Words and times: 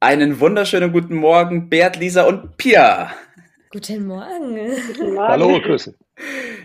Einen 0.00 0.40
wunderschönen 0.40 0.92
guten 0.92 1.14
Morgen, 1.14 1.70
Bert, 1.70 1.96
Lisa 1.96 2.24
und 2.24 2.58
Pia. 2.58 3.12
Guten 3.70 4.06
Morgen. 4.06 4.70
Guten 4.88 5.14
Morgen. 5.14 5.28
Hallo, 5.28 5.58
Grüße. 5.58 5.94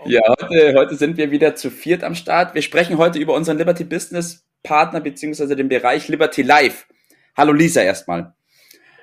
Ja, 0.03 0.19
heute, 0.27 0.73
heute 0.75 0.95
sind 0.95 1.15
wir 1.15 1.31
wieder 1.31 1.55
zu 1.55 1.70
viert 1.70 2.03
am 2.03 2.13
Start. 2.13 2.55
Wir 2.55 2.61
sprechen 2.61 2.97
heute 2.97 3.20
über 3.20 3.33
unseren 3.33 3.57
Liberty 3.57 3.85
Business 3.85 4.45
Partner 4.63 4.99
beziehungsweise 4.99 5.55
den 5.55 5.70
Bereich 5.70 6.09
Liberty 6.09 6.41
Life. 6.41 6.87
Hallo 7.37 7.53
Lisa 7.53 7.81
erstmal. 7.81 8.33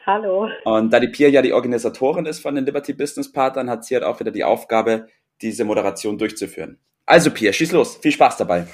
Hallo. 0.04 0.50
Und 0.64 0.92
da 0.92 1.00
die 1.00 1.08
Pia 1.08 1.28
ja 1.28 1.40
die 1.40 1.54
Organisatorin 1.54 2.26
ist 2.26 2.40
von 2.40 2.54
den 2.54 2.66
Liberty 2.66 2.92
Business 2.92 3.32
Partnern, 3.32 3.70
hat 3.70 3.86
sie 3.86 3.94
halt 3.94 4.04
auch 4.04 4.20
wieder 4.20 4.30
die 4.30 4.44
Aufgabe, 4.44 5.06
diese 5.40 5.64
Moderation 5.64 6.18
durchzuführen. 6.18 6.78
Also 7.06 7.30
Pia, 7.30 7.50
schieß 7.50 7.72
los. 7.72 7.96
Viel 7.96 8.12
Spaß 8.12 8.36
dabei. 8.36 8.66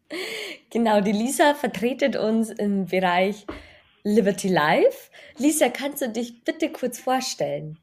genau, 0.70 1.00
die 1.00 1.10
Lisa 1.10 1.54
vertretet 1.54 2.14
uns 2.14 2.50
im 2.50 2.86
Bereich 2.86 3.44
Liberty 4.04 4.48
Life. 4.48 5.10
Lisa, 5.38 5.70
kannst 5.70 6.02
du 6.02 6.08
dich 6.08 6.44
bitte 6.44 6.70
kurz 6.70 7.00
vorstellen? 7.00 7.78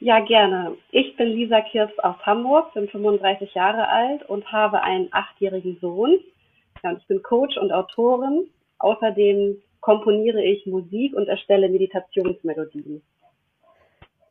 Ja, 0.00 0.20
gerne. 0.20 0.76
Ich 0.90 1.16
bin 1.16 1.28
Lisa 1.28 1.60
Kirps 1.62 1.98
aus 2.00 2.16
Hamburg, 2.26 2.74
bin 2.74 2.88
35 2.88 3.54
Jahre 3.54 3.88
alt 3.88 4.28
und 4.28 4.50
habe 4.52 4.82
einen 4.82 5.08
achtjährigen 5.12 5.78
Sohn. 5.80 6.18
Ja, 6.82 6.90
und 6.90 6.98
ich 6.98 7.06
bin 7.06 7.22
Coach 7.22 7.56
und 7.56 7.72
Autorin. 7.72 8.50
Außerdem 8.78 9.62
komponiere 9.80 10.44
ich 10.44 10.66
Musik 10.66 11.14
und 11.14 11.28
erstelle 11.28 11.68
Meditationsmelodien. 11.68 13.00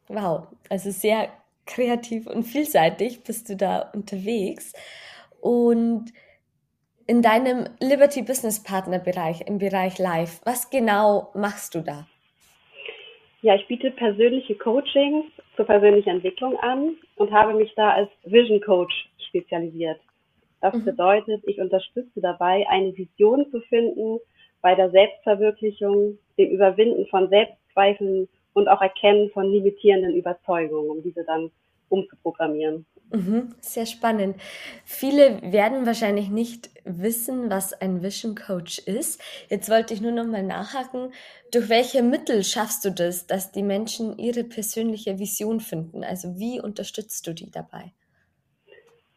Wow, 0.08 0.48
also 0.70 0.92
sehr 0.92 1.30
kreativ 1.66 2.28
und 2.28 2.44
vielseitig 2.44 3.24
bist 3.24 3.50
du 3.50 3.56
da 3.56 3.90
unterwegs. 3.94 4.74
Und 5.42 6.12
in 7.08 7.22
deinem 7.22 7.66
Liberty 7.80 8.22
Business 8.22 8.62
Partner 8.62 9.00
Bereich, 9.00 9.42
im 9.48 9.60
Bereich 9.60 10.00
Live, 10.00 10.42
was 10.44 10.70
genau 10.70 11.30
machst 11.36 11.76
du 11.76 11.82
da? 11.82 12.08
Ja, 13.42 13.56
ich 13.56 13.68
biete 13.68 13.92
persönliche 13.92 14.56
Coachings 14.56 15.26
zur 15.56 15.66
persönlichen 15.66 16.10
Entwicklung 16.10 16.58
an 16.58 16.98
und 17.16 17.32
habe 17.32 17.54
mich 17.54 17.72
da 17.76 17.92
als 17.92 18.10
Vision 18.24 18.60
Coach 18.62 19.08
spezialisiert. 19.30 20.00
Das 20.62 20.74
mhm. 20.74 20.86
bedeutet, 20.86 21.44
ich 21.46 21.60
unterstütze 21.60 22.22
dabei, 22.22 22.66
eine 22.70 22.96
Vision 22.98 23.46
zu 23.52 23.62
finden 23.62 24.20
bei 24.62 24.74
der 24.74 24.90
Selbstverwirklichung, 24.90 26.18
dem 26.40 26.50
Überwinden 26.50 27.06
von 27.08 27.30
Selbstzweifeln 27.30 28.28
und 28.54 28.68
auch 28.68 28.82
Erkennen 28.82 29.30
von 29.30 29.52
limitierenden 29.52 30.16
Überzeugungen, 30.16 30.90
um 30.90 31.04
diese 31.04 31.24
dann 31.24 31.52
umzuprogrammieren. 31.90 32.86
Mhm, 33.12 33.56
sehr 33.62 33.86
spannend. 33.86 34.36
Viele 34.84 35.40
werden 35.42 35.86
wahrscheinlich 35.86 36.30
nicht 36.30 36.70
wissen, 36.84 37.50
was 37.50 37.74
ein 37.74 38.02
Vision 38.02 38.36
Coach 38.36 38.80
ist. 38.80 39.22
Jetzt 39.50 39.70
wollte 39.70 39.94
ich 39.94 40.02
nur 40.02 40.12
noch 40.12 40.26
mal 40.26 40.44
nachhaken. 40.44 41.14
Durch 41.52 41.70
welche 41.70 42.02
Mittel 42.02 42.44
schaffst 42.44 42.84
du 42.84 42.92
das, 42.92 43.28
dass 43.28 43.52
die 43.52 43.64
Menschen 43.64 44.18
ihre 44.18 44.44
persönliche 44.44 45.20
Vision 45.20 45.60
finden? 45.60 46.04
Also 46.04 46.40
wie 46.40 46.60
unterstützt 46.60 47.26
du 47.28 47.34
die 47.34 47.52
dabei? 47.52 47.94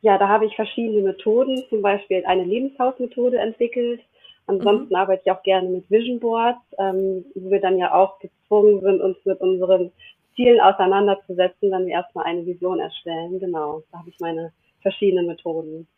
Ja, 0.00 0.16
da 0.18 0.28
habe 0.28 0.46
ich 0.46 0.54
verschiedene 0.54 1.02
Methoden, 1.02 1.64
zum 1.68 1.82
Beispiel 1.82 2.24
eine 2.26 2.44
Lebenshausmethode 2.44 3.38
entwickelt. 3.38 4.00
Ansonsten 4.46 4.90
mhm. 4.90 4.96
arbeite 4.96 5.22
ich 5.24 5.32
auch 5.32 5.42
gerne 5.42 5.68
mit 5.68 5.90
Vision 5.90 6.20
Boards, 6.20 6.60
ähm, 6.78 7.24
wo 7.34 7.50
wir 7.50 7.60
dann 7.60 7.78
ja 7.78 7.92
auch 7.92 8.18
gezwungen 8.20 8.80
sind, 8.80 9.00
uns 9.00 9.16
mit 9.24 9.40
unseren 9.40 9.92
Zielen 10.38 10.60
auseinanderzusetzen, 10.60 11.72
wenn 11.72 11.86
wir 11.86 11.94
erstmal 11.94 12.26
eine 12.26 12.46
Vision 12.46 12.78
erstellen. 12.78 13.40
Genau, 13.40 13.82
da 13.90 13.98
habe 13.98 14.08
ich 14.08 14.20
meine 14.20 14.52
verschiedenen 14.82 15.26
Methoden. 15.26 15.88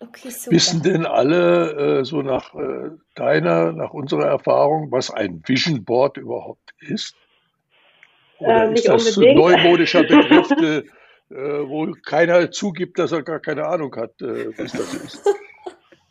Okay, 0.00 0.30
super. 0.30 0.54
Wissen 0.54 0.82
denn 0.84 1.04
alle 1.04 1.98
äh, 1.98 2.04
so 2.04 2.22
nach 2.22 2.54
äh, 2.54 2.90
deiner, 3.16 3.72
nach 3.72 3.92
unserer 3.92 4.26
Erfahrung, 4.26 4.92
was 4.92 5.10
ein 5.10 5.42
Vision 5.44 5.84
Board 5.84 6.16
überhaupt 6.16 6.72
ist? 6.78 7.16
Oder 8.38 8.70
äh, 8.70 8.74
ist 8.74 8.86
das 8.86 9.14
so 9.14 9.20
ein 9.20 9.34
neumodischer 9.34 10.02
Begriff, 10.04 10.48
äh, 10.52 10.84
wo 11.30 11.92
keiner 12.06 12.52
zugibt, 12.52 13.00
dass 13.00 13.10
er 13.10 13.24
gar 13.24 13.40
keine 13.40 13.66
Ahnung 13.66 13.96
hat, 13.96 14.22
äh, 14.22 14.56
was 14.56 14.70
das 14.70 14.94
ist? 14.94 15.28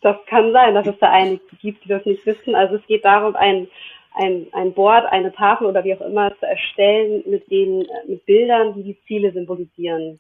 Das 0.02 0.18
kann 0.28 0.52
sein, 0.52 0.76
dass 0.76 0.86
es 0.86 1.00
da 1.00 1.10
einige 1.10 1.44
gibt, 1.62 1.86
die 1.86 1.90
das 1.90 2.06
nicht 2.06 2.26
wissen. 2.26 2.56
Also 2.56 2.76
es 2.76 2.86
geht 2.88 3.06
darum, 3.06 3.38
ein 3.38 3.70
ein, 4.18 4.48
ein 4.52 4.74
Board, 4.74 5.06
eine 5.12 5.32
Tafel 5.32 5.68
oder 5.68 5.84
wie 5.84 5.94
auch 5.94 6.02
immer 6.02 6.36
zu 6.40 6.46
erstellen 6.46 7.24
mit 7.28 7.50
den 7.52 7.86
mit 8.08 8.26
Bildern, 8.26 8.74
die 8.74 8.84
die 8.84 9.02
Ziele 9.06 9.32
symbolisieren. 9.32 10.20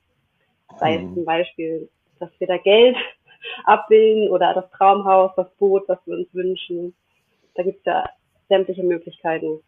Sei 0.80 0.96
es 0.96 1.02
mhm. 1.02 1.16
zum 1.16 1.26
Beispiel, 1.26 1.90
dass 2.20 2.30
wir 2.40 2.48
da 2.48 2.58
Geld 2.58 2.96
abbilden 3.66 4.30
oder 4.30 4.54
das 4.54 4.70
Traumhaus, 4.72 5.32
das 5.36 5.50
Boot, 5.56 5.84
was 5.88 6.00
wir 6.06 6.18
uns 6.18 6.28
wünschen. 6.34 6.94
Da 7.56 7.64
gibt 7.64 7.80
es 7.80 7.86
ja 7.86 8.06
sämtliche 8.50 8.84
Möglichkeiten. 8.84 9.60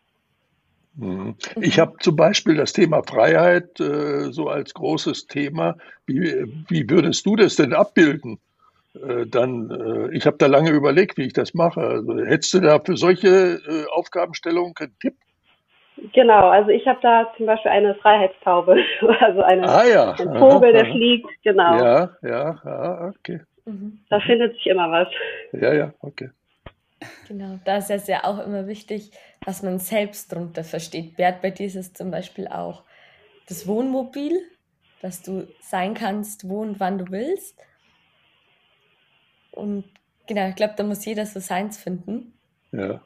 Mhm. 0.95 1.35
Ich 1.61 1.79
habe 1.79 1.95
zum 1.99 2.15
Beispiel 2.15 2.55
das 2.55 2.73
Thema 2.73 3.01
Freiheit 3.03 3.79
äh, 3.79 4.31
so 4.31 4.47
als 4.49 4.73
großes 4.73 5.27
Thema. 5.27 5.77
Wie, 6.05 6.45
wie 6.67 6.89
würdest 6.89 7.25
du 7.25 7.35
das 7.35 7.55
denn 7.55 7.73
abbilden? 7.73 8.39
Äh, 8.95 9.27
dann, 9.27 9.69
äh, 9.69 10.15
ich 10.15 10.25
habe 10.25 10.37
da 10.37 10.47
lange 10.47 10.71
überlegt, 10.71 11.17
wie 11.17 11.27
ich 11.27 11.33
das 11.33 11.53
mache. 11.53 11.81
Also, 11.81 12.17
hättest 12.17 12.53
du 12.53 12.59
da 12.59 12.79
für 12.79 12.97
solche 12.97 13.27
äh, 13.27 13.85
Aufgabenstellungen 13.91 14.73
einen 14.79 14.97
Tipp? 14.99 15.15
Genau, 16.13 16.49
also 16.49 16.69
ich 16.69 16.87
habe 16.87 16.99
da 17.01 17.31
zum 17.35 17.45
Beispiel 17.45 17.71
eine 17.71 17.93
Freiheitstaube, 17.95 18.77
also 19.19 19.41
eine, 19.41 19.67
ah, 19.67 19.85
ja. 19.85 20.11
ein 20.11 20.37
Vogel, 20.37 20.71
der 20.71 20.85
fliegt, 20.85 21.27
genau. 21.43 21.77
Ja, 21.77 22.09
ja, 22.21 22.61
ja, 22.63 23.07
okay. 23.09 23.41
Mhm. 23.65 23.99
Da 24.09 24.19
findet 24.21 24.53
sich 24.55 24.67
immer 24.67 24.89
was. 24.89 25.07
Ja, 25.51 25.73
ja, 25.73 25.93
okay. 25.99 26.29
Genau, 27.27 27.59
da 27.65 27.77
ist 27.77 27.91
es 27.91 28.07
ja 28.07 28.23
auch 28.23 28.43
immer 28.45 28.67
wichtig, 28.67 29.11
was 29.45 29.63
man 29.63 29.79
selbst 29.79 30.31
darunter 30.31 30.63
versteht. 30.63 31.15
Bert, 31.15 31.41
bei 31.41 31.51
dir 31.51 31.67
ist 31.67 31.75
es 31.75 31.93
zum 31.93 32.11
Beispiel 32.11 32.47
auch 32.47 32.83
das 33.47 33.67
Wohnmobil, 33.67 34.39
dass 35.01 35.21
du 35.21 35.47
sein 35.61 35.93
kannst, 35.93 36.49
wo 36.49 36.61
und 36.61 36.79
wann 36.79 36.97
du 36.97 37.05
willst. 37.09 37.57
Und 39.59 39.83
genau, 40.27 40.49
ich 40.49 40.55
glaube, 40.55 40.73
da 40.77 40.83
muss 40.83 41.05
jeder 41.05 41.25
so 41.25 41.39
seins 41.39 41.77
finden. 41.77 42.33
Ja. 42.71 43.01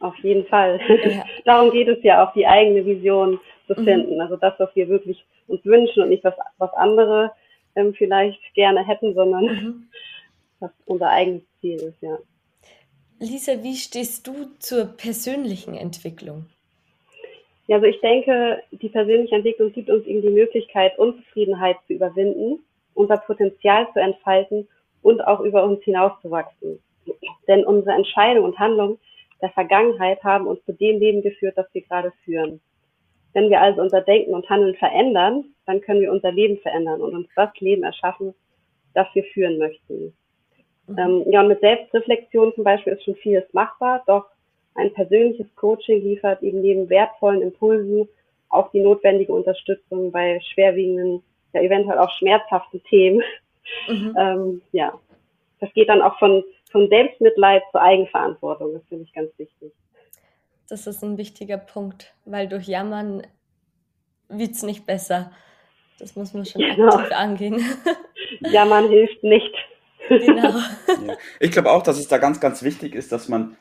Auf 0.00 0.16
jeden 0.18 0.46
Fall. 0.46 0.80
Ja. 1.04 1.24
Darum 1.44 1.70
geht 1.72 1.88
es 1.88 2.02
ja 2.02 2.24
auch, 2.24 2.32
die 2.32 2.46
eigene 2.46 2.84
Vision 2.86 3.40
zu 3.66 3.80
mhm. 3.80 3.84
finden. 3.84 4.14
Mhm. 4.14 4.20
Also 4.20 4.36
das, 4.36 4.54
was 4.58 4.74
wir 4.74 4.88
wirklich 4.88 5.24
uns 5.46 5.64
wünschen 5.64 6.02
und 6.02 6.10
nicht 6.10 6.24
was, 6.24 6.34
was 6.58 6.72
andere 6.74 7.32
ähm, 7.74 7.94
vielleicht 7.94 8.40
gerne 8.54 8.86
hätten, 8.86 9.14
sondern 9.14 9.44
mhm. 9.44 9.88
was 10.60 10.70
unser 10.86 11.10
eigenes 11.10 11.42
Ziel 11.60 11.76
ist, 11.76 12.00
ja. 12.00 12.18
Lisa, 13.20 13.62
wie 13.64 13.74
stehst 13.74 14.26
du 14.28 14.46
zur 14.60 14.84
persönlichen 14.84 15.74
Entwicklung? 15.74 16.46
Ja, 17.66 17.76
also 17.76 17.86
ich 17.86 18.00
denke, 18.00 18.62
die 18.70 18.88
persönliche 18.88 19.34
Entwicklung 19.34 19.72
gibt 19.72 19.90
uns 19.90 20.06
eben 20.06 20.22
die 20.22 20.30
Möglichkeit, 20.30 20.98
Unzufriedenheit 20.98 21.76
zu 21.86 21.94
überwinden, 21.94 22.60
unser 22.94 23.18
Potenzial 23.18 23.88
zu 23.92 24.00
entfalten 24.00 24.68
und 25.02 25.20
auch 25.20 25.40
über 25.40 25.64
uns 25.64 25.82
hinauszuwachsen. 25.84 26.80
Denn 27.46 27.64
unsere 27.64 27.96
Entscheidungen 27.96 28.44
und 28.44 28.58
Handlungen 28.58 28.98
der 29.40 29.50
Vergangenheit 29.50 30.22
haben 30.24 30.46
uns 30.46 30.64
zu 30.64 30.72
dem 30.72 30.98
Leben 30.98 31.22
geführt, 31.22 31.56
das 31.56 31.66
wir 31.72 31.82
gerade 31.82 32.12
führen. 32.24 32.60
Wenn 33.32 33.50
wir 33.50 33.60
also 33.60 33.82
unser 33.82 34.00
Denken 34.00 34.34
und 34.34 34.48
Handeln 34.48 34.74
verändern, 34.74 35.44
dann 35.66 35.80
können 35.80 36.00
wir 36.00 36.10
unser 36.10 36.32
Leben 36.32 36.58
verändern 36.58 37.00
und 37.00 37.14
uns 37.14 37.28
das 37.36 37.50
Leben 37.60 37.84
erschaffen, 37.84 38.34
das 38.94 39.06
wir 39.14 39.22
führen 39.24 39.58
möchten. 39.58 40.12
Mhm. 40.88 40.98
Ähm, 40.98 41.24
ja, 41.30 41.40
und 41.40 41.48
mit 41.48 41.60
Selbstreflexion 41.60 42.54
zum 42.54 42.64
Beispiel 42.64 42.94
ist 42.94 43.04
schon 43.04 43.16
vieles 43.16 43.44
machbar, 43.52 44.02
doch 44.06 44.26
ein 44.74 44.92
persönliches 44.94 45.46
Coaching 45.56 46.02
liefert 46.02 46.42
eben 46.42 46.62
neben 46.62 46.88
wertvollen 46.88 47.42
Impulsen 47.42 48.08
auch 48.48 48.70
die 48.70 48.80
notwendige 48.80 49.32
Unterstützung 49.32 50.10
bei 50.10 50.40
schwerwiegenden, 50.52 51.22
ja 51.52 51.60
eventuell 51.60 51.98
auch 51.98 52.10
schmerzhaften 52.18 52.82
Themen, 52.84 53.22
Mhm. 53.88 54.14
Ähm, 54.18 54.62
ja, 54.72 54.98
das 55.60 55.72
geht 55.74 55.88
dann 55.88 56.02
auch 56.02 56.18
von, 56.18 56.44
von 56.70 56.88
Selbstmitleid 56.88 57.62
zur 57.70 57.82
Eigenverantwortung. 57.82 58.74
Das 58.74 58.82
finde 58.88 59.04
ich 59.04 59.12
ganz 59.12 59.30
wichtig. 59.38 59.72
Das 60.68 60.86
ist 60.86 61.02
ein 61.02 61.16
wichtiger 61.16 61.56
Punkt, 61.56 62.14
weil 62.26 62.46
durch 62.46 62.66
Jammern 62.66 63.26
wird 64.28 64.52
es 64.52 64.62
nicht 64.62 64.84
besser. 64.86 65.32
Das 65.98 66.14
muss 66.14 66.34
man 66.34 66.44
schon 66.44 66.62
genau. 66.62 66.94
aktiv 66.94 67.16
angehen. 67.16 67.64
Jammern 68.40 68.88
hilft 68.88 69.22
nicht. 69.22 69.54
Genau. 70.08 70.54
Ja. 71.06 71.16
Ich 71.38 71.52
glaube 71.52 71.70
auch, 71.70 71.82
dass 71.82 71.98
es 71.98 72.08
da 72.08 72.18
ganz, 72.18 72.40
ganz 72.40 72.62
wichtig 72.62 72.94
ist, 72.94 73.12
dass 73.12 73.28
man 73.28 73.56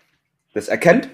das 0.54 0.70
erkennt 0.70 1.08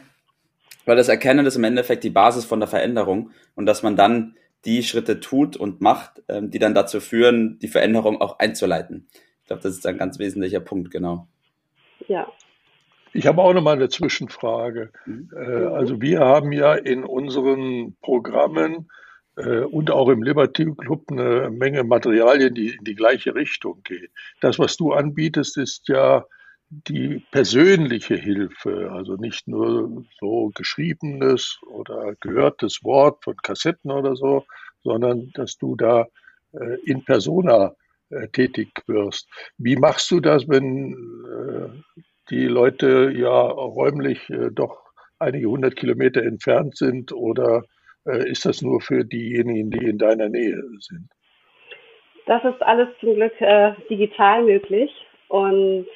Weil 0.85 0.95
das 0.95 1.09
Erkennen 1.09 1.45
ist 1.45 1.57
im 1.57 1.63
Endeffekt 1.65 2.03
die 2.03 2.09
Basis 2.09 2.45
von 2.45 2.59
der 2.59 2.69
Veränderung 2.69 3.31
und 3.55 3.65
dass 3.65 3.83
man 3.83 3.97
dann 3.97 4.37
die 4.65 4.83
Schritte 4.83 5.19
tut 5.19 5.57
und 5.57 5.81
macht, 5.81 6.21
ähm, 6.29 6.49
die 6.49 6.59
dann 6.59 6.73
dazu 6.73 6.99
führen, 6.99 7.59
die 7.59 7.67
Veränderung 7.67 8.21
auch 8.21 8.39
einzuleiten. 8.39 9.07
Ich 9.41 9.47
glaube, 9.47 9.61
das 9.61 9.73
ist 9.73 9.85
ein 9.85 9.97
ganz 9.97 10.19
wesentlicher 10.19 10.61
Punkt, 10.61 10.91
genau. 10.91 11.27
Ja. 12.07 12.31
Ich 13.13 13.27
habe 13.27 13.41
auch 13.41 13.53
noch 13.53 13.61
mal 13.61 13.75
eine 13.75 13.89
Zwischenfrage. 13.89 14.91
Mhm. 15.05 15.29
Äh, 15.35 15.65
also 15.65 16.01
wir 16.01 16.21
haben 16.21 16.51
ja 16.51 16.73
in 16.73 17.03
unseren 17.03 17.95
Programmen 18.01 18.89
äh, 19.35 19.59
und 19.59 19.91
auch 19.91 20.09
im 20.09 20.23
Liberty 20.23 20.73
Club 20.75 21.11
eine 21.11 21.49
Menge 21.49 21.83
Materialien, 21.83 22.53
die 22.53 22.69
in 22.69 22.83
die 22.83 22.95
gleiche 22.95 23.35
Richtung 23.35 23.81
gehen. 23.83 24.07
Das, 24.41 24.59
was 24.59 24.77
du 24.77 24.93
anbietest, 24.93 25.57
ist 25.57 25.87
ja 25.87 26.25
die 26.69 27.23
persönliche 27.31 28.15
Hilfe, 28.15 28.91
also 28.91 29.15
nicht 29.15 29.47
nur 29.47 30.05
so 30.19 30.51
geschriebenes 30.55 31.59
oder 31.67 32.15
gehörtes 32.19 32.83
Wort 32.83 33.23
von 33.23 33.35
Kassetten 33.37 33.91
oder 33.91 34.15
so, 34.15 34.45
sondern 34.83 35.31
dass 35.33 35.57
du 35.57 35.75
da 35.75 36.07
äh, 36.53 36.79
in 36.85 37.03
persona 37.03 37.73
äh, 38.09 38.27
tätig 38.29 38.69
wirst. 38.87 39.29
Wie 39.57 39.75
machst 39.75 40.09
du 40.11 40.19
das, 40.19 40.47
wenn 40.47 40.93
äh, 40.93 41.99
die 42.29 42.47
Leute 42.47 43.11
ja 43.15 43.41
räumlich 43.41 44.29
äh, 44.29 44.49
doch 44.51 44.83
einige 45.19 45.47
hundert 45.47 45.75
Kilometer 45.75 46.23
entfernt 46.23 46.75
sind 46.75 47.11
oder 47.13 47.63
äh, 48.05 48.29
ist 48.29 48.45
das 48.45 48.61
nur 48.61 48.81
für 48.81 49.05
diejenigen, 49.05 49.71
die 49.71 49.85
in 49.85 49.97
deiner 49.97 50.29
Nähe 50.29 50.61
sind? 50.79 51.09
Das 52.25 52.43
ist 52.45 52.61
alles 52.61 52.87
zum 52.99 53.15
Glück 53.15 53.39
äh, 53.41 53.73
digital 53.89 54.43
möglich 54.43 54.89
und 55.27 55.87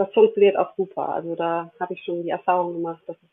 das 0.00 0.12
funktioniert 0.14 0.56
auch 0.56 0.74
super. 0.76 1.10
Also 1.10 1.34
da 1.34 1.70
habe 1.78 1.92
ich 1.92 2.02
schon 2.02 2.22
die 2.22 2.30
Erfahrung 2.30 2.72
gemacht, 2.72 3.02
dass 3.06 3.16
es 3.16 3.28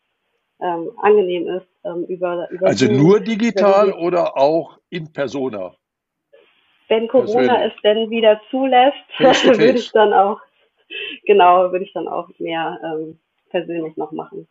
ähm, 0.59 0.91
angenehm 0.97 1.47
ist 1.47 1.67
ähm, 1.85 2.03
über, 2.05 2.49
über 2.51 2.67
Also 2.67 2.87
Zoom, 2.87 2.97
nur 2.97 3.19
digital 3.21 3.93
oder 3.93 4.37
auch 4.37 4.77
in 4.89 5.11
Persona? 5.13 5.75
Wenn 6.89 7.07
Corona 7.07 7.65
es 7.65 7.73
denn 7.83 8.09
wieder 8.09 8.41
zulässt, 8.49 8.97
würde 9.19 9.77
ich 9.77 9.91
dann 9.91 10.13
auch 10.13 10.41
genau 11.25 11.71
würde 11.71 11.85
ich 11.85 11.93
dann 11.93 12.07
auch 12.07 12.29
mehr 12.37 12.79
ähm, 12.83 13.19
persönlich 13.49 13.95
noch 13.95 14.11
machen. 14.11 14.47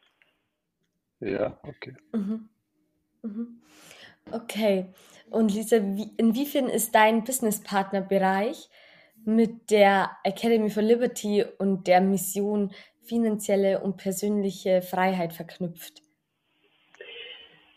Ja, 1.20 1.58
okay. 1.64 1.96
Mhm. 2.12 2.48
Mhm. 3.22 3.60
Okay. 4.32 4.86
Und 5.30 5.52
Lisa, 5.52 5.82
wie, 5.82 6.10
inwiefern 6.16 6.68
ist 6.68 6.94
dein 6.94 7.24
Businesspartnerbereich 7.24 8.70
mit 9.26 9.70
der 9.70 10.10
Academy 10.24 10.70
for 10.70 10.82
Liberty 10.82 11.44
und 11.58 11.86
der 11.86 12.00
Mission 12.00 12.70
finanzielle 13.02 13.80
und 13.80 13.96
persönliche 13.96 14.82
Freiheit 14.82 15.32
verknüpft? 15.32 16.02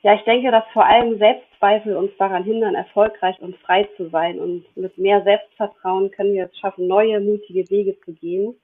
Ja, 0.02 0.14
ich 0.14 0.24
denke, 0.24 0.50
dass 0.52 0.64
vor 0.72 0.86
allem 0.86 1.18
Selbstzweifel 1.18 1.98
uns 1.98 2.12
daran 2.18 2.44
hindern, 2.44 2.76
erfolgreich 2.76 3.38
und 3.42 3.58
frei 3.58 3.88
zu 3.98 4.10
sein. 4.10 4.40
Und 4.40 4.66
mit 4.78 4.98
mehr 4.98 5.22
Selbstvertrauen 5.24 6.10
können 6.12 6.34
wir 6.34 6.46
es 6.46 6.58
schaffen, 6.58 6.88
neue, 6.88 7.20
mutige 7.20 7.70
Wege 7.70 8.00
zu 8.02 8.14
gehen. 8.14 8.56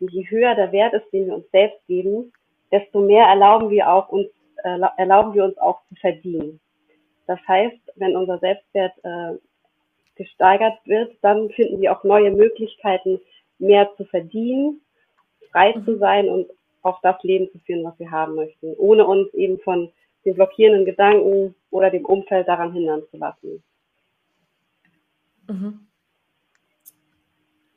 Und 0.00 0.12
je 0.12 0.24
höher 0.30 0.54
der 0.54 0.72
Wert 0.72 0.94
ist, 0.94 1.10
den 1.12 1.26
wir 1.26 1.34
uns 1.34 1.50
selbst 1.50 1.86
geben, 1.86 2.32
desto 2.72 3.00
mehr 3.00 3.26
erlauben 3.26 3.68
wir 3.68 3.90
auch 3.90 4.08
uns, 4.08 4.28
äh, 4.64 4.78
erlauben 4.96 5.34
wir 5.34 5.44
uns 5.44 5.58
auch 5.58 5.80
zu 5.88 5.94
verdienen. 5.96 6.60
Das 7.26 7.38
heißt, 7.46 7.76
wenn 7.96 8.16
unser 8.16 8.38
Selbstwert 8.38 8.92
äh, 9.02 9.34
gesteigert 10.18 10.78
wird, 10.84 11.16
dann 11.22 11.48
finden 11.50 11.80
wir 11.80 11.96
auch 11.96 12.04
neue 12.04 12.30
Möglichkeiten, 12.30 13.20
mehr 13.58 13.88
zu 13.96 14.04
verdienen, 14.04 14.82
frei 15.50 15.72
zu 15.72 15.92
mhm. 15.92 15.98
sein 15.98 16.28
und 16.28 16.50
auch 16.82 17.00
das 17.00 17.22
Leben 17.22 17.50
zu 17.50 17.58
führen, 17.60 17.84
was 17.84 17.98
wir 17.98 18.10
haben 18.10 18.34
möchten, 18.34 18.74
ohne 18.76 19.06
uns 19.06 19.32
eben 19.34 19.58
von 19.60 19.90
den 20.24 20.34
blockierenden 20.34 20.84
Gedanken 20.84 21.54
oder 21.70 21.90
dem 21.90 22.04
Umfeld 22.04 22.46
daran 22.46 22.72
hindern 22.72 23.02
zu 23.10 23.16
lassen. 23.16 23.62
Mhm. 25.48 25.86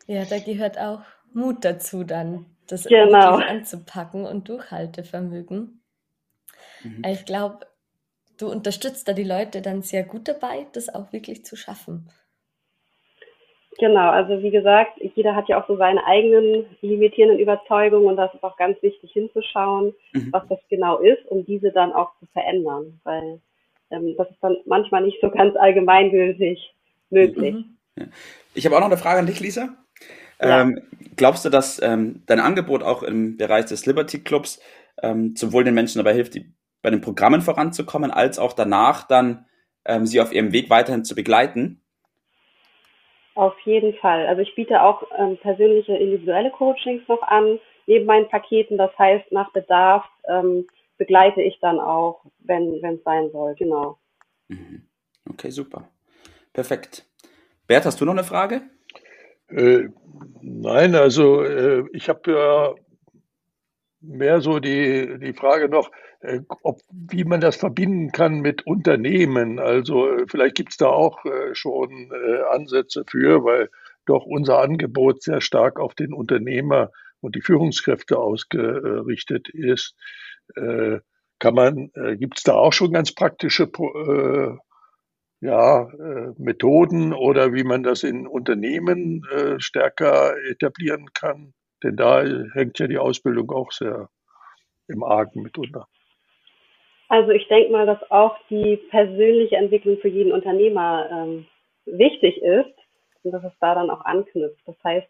Ja, 0.07 0.25
da 0.25 0.39
gehört 0.39 0.77
auch 0.77 1.01
Mut 1.33 1.63
dazu, 1.63 2.03
dann 2.03 2.45
das 2.67 2.83
genau. 2.85 3.35
anzupacken 3.35 4.25
und 4.25 4.49
Durchhaltevermögen. 4.49 5.81
Mhm. 6.83 7.03
Ich 7.05 7.25
glaube, 7.25 7.67
du 8.37 8.49
unterstützt 8.49 9.07
da 9.07 9.13
die 9.13 9.23
Leute 9.23 9.61
dann 9.61 9.81
sehr 9.81 10.03
gut 10.03 10.27
dabei, 10.27 10.67
das 10.73 10.89
auch 10.93 11.13
wirklich 11.13 11.45
zu 11.45 11.55
schaffen. 11.55 12.09
Genau, 13.79 14.09
also 14.09 14.43
wie 14.43 14.51
gesagt, 14.51 14.99
jeder 15.15 15.35
hat 15.35 15.47
ja 15.47 15.61
auch 15.61 15.67
so 15.67 15.77
seine 15.77 16.05
eigenen 16.05 16.65
limitierenden 16.81 17.39
Überzeugungen 17.39 18.07
und 18.07 18.17
das 18.17 18.33
ist 18.33 18.43
auch 18.43 18.57
ganz 18.57 18.81
wichtig 18.83 19.11
hinzuschauen, 19.13 19.93
mhm. 20.13 20.29
was 20.31 20.47
das 20.49 20.59
genau 20.69 20.99
ist, 20.99 21.25
um 21.27 21.45
diese 21.45 21.71
dann 21.71 21.93
auch 21.93 22.11
zu 22.19 22.25
verändern, 22.33 22.99
weil 23.03 23.39
ähm, 23.89 24.15
das 24.17 24.29
ist 24.29 24.39
dann 24.41 24.57
manchmal 24.65 25.03
nicht 25.03 25.19
so 25.21 25.29
ganz 25.29 25.55
allgemeingültig 25.55 26.73
möglich. 27.09 27.55
Mhm. 27.55 27.77
Ja. 27.97 28.05
Ich 28.53 28.65
habe 28.65 28.75
auch 28.75 28.81
noch 28.81 28.87
eine 28.87 28.97
Frage 28.97 29.19
an 29.19 29.25
dich, 29.25 29.39
Lisa. 29.39 29.69
Ja. 30.41 30.61
Ähm, 30.61 30.81
glaubst 31.15 31.45
du, 31.45 31.49
dass 31.49 31.81
ähm, 31.81 32.23
dein 32.25 32.39
Angebot 32.39 32.83
auch 32.83 33.03
im 33.03 33.37
Bereich 33.37 33.65
des 33.65 33.85
Liberty 33.85 34.19
Clubs 34.19 34.59
ähm, 35.01 35.35
sowohl 35.35 35.63
den 35.63 35.73
Menschen 35.73 35.99
dabei 35.99 36.13
hilft, 36.13 36.35
die, 36.35 36.53
bei 36.81 36.89
den 36.89 37.01
Programmen 37.01 37.41
voranzukommen, 37.41 38.11
als 38.11 38.39
auch 38.39 38.53
danach 38.53 39.07
dann 39.07 39.45
ähm, 39.85 40.05
sie 40.05 40.19
auf 40.19 40.33
ihrem 40.33 40.51
Weg 40.51 40.69
weiterhin 40.69 41.05
zu 41.05 41.15
begleiten? 41.15 41.80
Auf 43.35 43.57
jeden 43.61 43.93
Fall. 43.95 44.27
Also 44.27 44.41
ich 44.41 44.53
biete 44.55 44.81
auch 44.81 45.03
ähm, 45.17 45.37
persönliche 45.37 45.95
individuelle 45.95 46.51
Coachings 46.51 47.07
noch 47.07 47.21
an, 47.21 47.59
neben 47.87 48.05
meinen 48.05 48.27
Paketen. 48.27 48.77
Das 48.77 48.91
heißt, 48.97 49.31
nach 49.31 49.51
Bedarf 49.53 50.05
ähm, 50.27 50.67
begleite 50.97 51.41
ich 51.41 51.59
dann 51.61 51.79
auch, 51.79 52.25
wenn 52.39 52.73
es 52.73 53.03
sein 53.03 53.31
soll. 53.31 53.55
Genau. 53.55 53.97
Mhm. 54.49 54.87
Okay, 55.29 55.49
super. 55.49 55.87
Perfekt. 56.53 57.05
Bert, 57.67 57.85
hast 57.85 58.01
du 58.01 58.05
noch 58.05 58.13
eine 58.13 58.23
Frage? 58.23 58.63
Äh, 59.47 59.89
nein, 60.41 60.95
also 60.95 61.43
äh, 61.43 61.85
ich 61.93 62.09
habe 62.09 62.31
ja 62.31 62.75
mehr 64.01 64.41
so 64.41 64.59
die, 64.59 65.19
die 65.19 65.33
Frage 65.33 65.69
noch, 65.69 65.91
äh, 66.21 66.41
ob, 66.63 66.81
wie 66.91 67.23
man 67.23 67.41
das 67.41 67.55
verbinden 67.55 68.11
kann 68.11 68.41
mit 68.41 68.65
Unternehmen. 68.65 69.59
Also 69.59 70.07
äh, 70.09 70.25
vielleicht 70.27 70.55
gibt 70.55 70.71
es 70.71 70.77
da 70.77 70.87
auch 70.87 71.23
äh, 71.25 71.53
schon 71.53 72.11
Ansätze 72.51 73.03
für, 73.07 73.43
weil 73.43 73.69
doch 74.05 74.25
unser 74.25 74.59
Angebot 74.59 75.21
sehr 75.23 75.41
stark 75.41 75.79
auf 75.79 75.95
den 75.95 76.13
Unternehmer 76.13 76.91
und 77.21 77.35
die 77.35 77.41
Führungskräfte 77.41 78.17
ausgerichtet 78.17 79.47
ist. 79.49 79.95
Kann 80.55 81.53
man, 81.53 81.91
gibt 82.17 82.39
es 82.39 82.43
da 82.43 82.53
auch 82.53 82.73
schon 82.73 82.91
ganz 82.91 83.13
praktische 83.13 83.69
ja, 85.39 85.87
Methoden 86.37 87.13
oder 87.13 87.53
wie 87.53 87.63
man 87.63 87.83
das 87.83 88.01
in 88.01 88.25
Unternehmen 88.25 89.23
stärker 89.59 90.33
etablieren 90.49 91.13
kann? 91.13 91.53
Denn 91.83 91.95
da 91.95 92.23
hängt 92.53 92.79
ja 92.79 92.87
die 92.87 92.97
Ausbildung 92.97 93.51
auch 93.51 93.71
sehr 93.71 94.09
im 94.87 95.03
Argen 95.03 95.41
mitunter. 95.41 95.87
Also 97.07 97.31
ich 97.31 97.47
denke 97.47 97.71
mal, 97.71 97.85
dass 97.85 97.99
auch 98.09 98.37
die 98.49 98.77
persönliche 98.89 99.57
Entwicklung 99.57 99.97
für 99.97 100.07
jeden 100.07 100.31
Unternehmer 100.31 101.09
ähm, 101.11 101.45
wichtig 101.85 102.41
ist 102.41 102.73
und 103.23 103.31
dass 103.31 103.43
es 103.43 103.53
da 103.59 103.75
dann 103.75 103.89
auch 103.89 104.05
anknüpft. 104.05 104.61
Das 104.65 104.75
heißt, 104.83 105.07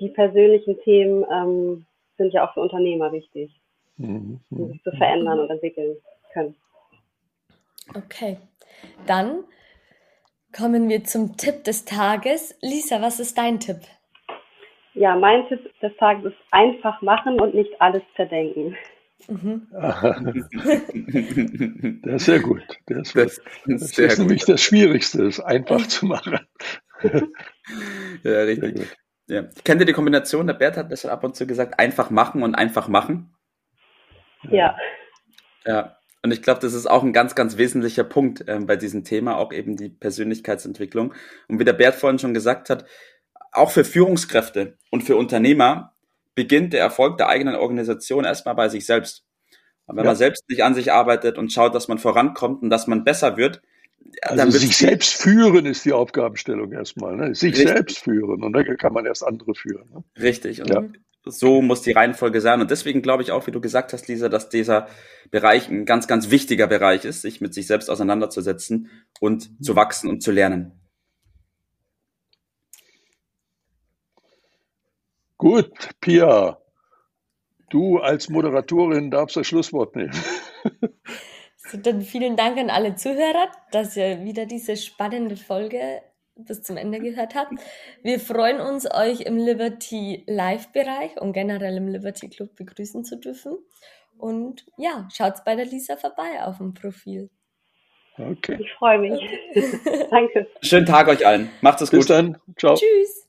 die 0.00 0.10
persönlichen 0.10 0.78
Themen 0.82 1.24
ähm, 1.32 1.86
sind 2.18 2.32
ja 2.32 2.46
auch 2.46 2.52
für 2.54 2.60
Unternehmer 2.60 3.12
wichtig, 3.12 3.50
mhm. 3.96 4.40
um 4.50 4.72
sich 4.72 4.82
zu 4.82 4.90
verändern 4.90 5.40
und 5.40 5.50
entwickeln 5.50 5.96
können. 6.32 6.54
Okay, 7.94 8.38
dann 9.06 9.44
kommen 10.54 10.88
wir 10.88 11.04
zum 11.04 11.36
Tipp 11.36 11.64
des 11.64 11.84
Tages. 11.84 12.56
Lisa, 12.60 13.00
was 13.00 13.20
ist 13.20 13.38
dein 13.38 13.58
Tipp? 13.58 13.80
Ja, 14.94 15.16
mein 15.16 15.46
Tipp 15.48 15.60
des 15.80 15.96
Tages 15.96 16.32
ist 16.32 16.38
einfach 16.50 17.00
machen 17.02 17.40
und 17.40 17.54
nicht 17.54 17.80
alles 17.80 18.02
zerdenken. 18.14 18.76
Mhm. 19.28 19.68
das 22.02 22.14
ist 22.14 22.24
sehr 22.26 22.40
gut. 22.40 22.62
Das, 22.86 23.12
das, 23.12 23.40
das 23.66 23.82
ist, 23.82 23.98
ist 23.98 24.18
nämlich 24.18 24.44
das 24.44 24.60
Schwierigste, 24.60 25.26
es 25.26 25.40
einfach 25.40 25.86
zu 25.86 26.06
machen. 26.06 26.40
ja, 28.22 28.42
richtig. 28.42 28.96
Ja. 29.28 29.44
Kennt 29.64 29.80
ihr 29.80 29.86
die 29.86 29.92
Kombination? 29.92 30.46
Der 30.46 30.54
Bert 30.54 30.76
hat 30.76 30.90
das 30.90 31.02
schon 31.02 31.10
ab 31.10 31.24
und 31.24 31.36
zu 31.36 31.46
gesagt, 31.46 31.78
einfach 31.78 32.10
machen 32.10 32.42
und 32.42 32.54
einfach 32.54 32.88
machen. 32.88 33.34
Ja. 34.50 34.76
Ja, 35.64 35.96
und 36.22 36.32
ich 36.32 36.42
glaube, 36.42 36.60
das 36.60 36.72
ist 36.72 36.86
auch 36.86 37.02
ein 37.02 37.12
ganz, 37.12 37.34
ganz 37.34 37.56
wesentlicher 37.56 38.04
Punkt 38.04 38.46
äh, 38.48 38.58
bei 38.60 38.76
diesem 38.76 39.04
Thema, 39.04 39.36
auch 39.36 39.52
eben 39.52 39.76
die 39.76 39.88
Persönlichkeitsentwicklung. 39.88 41.14
Und 41.48 41.58
wie 41.58 41.64
der 41.64 41.72
Bert 41.72 41.96
vorhin 41.96 42.18
schon 42.18 42.34
gesagt 42.34 42.70
hat, 42.70 42.84
auch 43.52 43.70
für 43.70 43.84
Führungskräfte 43.84 44.78
und 44.90 45.02
für 45.02 45.16
Unternehmer 45.16 45.94
beginnt 46.34 46.72
der 46.72 46.80
Erfolg 46.80 47.18
der 47.18 47.28
eigenen 47.28 47.54
Organisation 47.54 48.24
erstmal 48.24 48.54
bei 48.54 48.68
sich 48.68 48.86
selbst. 48.86 49.24
Und 49.86 49.96
wenn 49.96 50.04
ja. 50.04 50.10
man 50.10 50.16
selbst 50.16 50.48
nicht 50.48 50.64
an 50.64 50.74
sich 50.74 50.92
arbeitet 50.92 51.38
und 51.38 51.52
schaut, 51.52 51.74
dass 51.74 51.88
man 51.88 51.98
vorankommt 51.98 52.62
und 52.62 52.70
dass 52.70 52.86
man 52.86 53.04
besser 53.04 53.36
wird, 53.36 53.60
also 54.22 54.36
dann 54.36 54.50
sich 54.50 54.76
selbst 54.76 55.14
führen 55.14 55.66
ist 55.66 55.84
die 55.84 55.92
Aufgabenstellung 55.92 56.72
erstmal. 56.72 57.16
Ne? 57.16 57.34
Sich 57.34 57.52
Richtig. 57.54 57.68
selbst 57.68 57.98
führen 57.98 58.42
und 58.42 58.52
dann 58.52 58.76
kann 58.76 58.92
man 58.92 59.06
erst 59.06 59.24
andere 59.24 59.54
führen. 59.54 59.88
Ne? 59.90 60.04
Richtig. 60.20 60.60
Und 60.60 60.70
ja. 60.70 60.82
so 61.24 61.62
muss 61.62 61.82
die 61.82 61.92
Reihenfolge 61.92 62.40
sein. 62.40 62.60
Und 62.60 62.70
deswegen 62.70 63.02
glaube 63.02 63.22
ich 63.22 63.32
auch, 63.32 63.46
wie 63.46 63.52
du 63.52 63.60
gesagt 63.60 63.92
hast, 63.92 64.08
Lisa, 64.08 64.28
dass 64.28 64.48
dieser 64.48 64.88
Bereich 65.30 65.68
ein 65.68 65.84
ganz, 65.84 66.06
ganz 66.06 66.30
wichtiger 66.30 66.66
Bereich 66.66 67.04
ist, 67.04 67.22
sich 67.22 67.40
mit 67.40 67.54
sich 67.54 67.66
selbst 67.66 67.90
auseinanderzusetzen 67.90 68.90
und 69.20 69.50
zu 69.64 69.76
wachsen 69.76 70.10
und 70.10 70.22
zu 70.22 70.32
lernen. 70.32 70.81
Gut, 75.42 75.90
Pia, 76.00 76.56
du 77.68 77.98
als 77.98 78.28
Moderatorin 78.28 79.10
darfst 79.10 79.36
das 79.36 79.48
Schlusswort 79.48 79.96
nehmen. 79.96 80.14
So, 81.56 81.78
dann 81.78 82.02
vielen 82.02 82.36
Dank 82.36 82.58
an 82.58 82.70
alle 82.70 82.96
Zuhörer, 82.96 83.48
dass 83.70 83.96
ihr 83.96 84.24
wieder 84.24 84.46
diese 84.46 84.76
spannende 84.76 85.36
Folge 85.36 86.02
bis 86.34 86.62
zum 86.62 86.76
Ende 86.76 86.98
gehört 86.98 87.34
habt. 87.36 87.52
Wir 88.02 88.18
freuen 88.18 88.60
uns, 88.60 88.92
euch 88.92 89.20
im 89.22 89.36
Liberty 89.38 90.24
Live-Bereich 90.26 91.18
und 91.20 91.32
generell 91.32 91.76
im 91.76 91.86
Liberty 91.86 92.28
Club 92.28 92.56
begrüßen 92.56 93.04
zu 93.04 93.16
dürfen. 93.16 93.56
Und 94.18 94.66
ja, 94.76 95.08
schaut 95.14 95.44
bei 95.46 95.54
der 95.54 95.66
Lisa 95.66 95.96
vorbei 95.96 96.42
auf 96.42 96.58
dem 96.58 96.74
Profil. 96.74 97.30
Okay. 98.18 98.58
Ich 98.60 98.72
freue 98.74 98.98
mich. 98.98 99.20
Danke. 100.10 100.48
Schönen 100.62 100.86
Tag 100.86 101.08
euch 101.08 101.24
allen. 101.24 101.48
Macht 101.62 101.80
es 101.80 101.90
gut. 101.90 102.00
Bis 102.00 102.08
dann. 102.08 102.38
Ciao. 102.58 102.74
Tschüss. 102.74 103.28